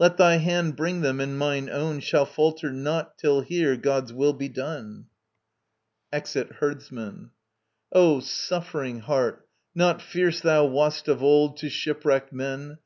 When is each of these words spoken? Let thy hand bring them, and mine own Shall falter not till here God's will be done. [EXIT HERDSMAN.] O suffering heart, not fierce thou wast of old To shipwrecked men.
Let 0.00 0.16
thy 0.16 0.38
hand 0.38 0.74
bring 0.74 1.02
them, 1.02 1.20
and 1.20 1.38
mine 1.38 1.70
own 1.70 2.00
Shall 2.00 2.26
falter 2.26 2.72
not 2.72 3.16
till 3.16 3.42
here 3.42 3.76
God's 3.76 4.12
will 4.12 4.32
be 4.32 4.48
done. 4.48 5.06
[EXIT 6.12 6.54
HERDSMAN.] 6.54 7.30
O 7.92 8.18
suffering 8.18 8.98
heart, 8.98 9.46
not 9.76 10.02
fierce 10.02 10.40
thou 10.40 10.64
wast 10.64 11.06
of 11.06 11.22
old 11.22 11.56
To 11.58 11.70
shipwrecked 11.70 12.32
men. 12.32 12.78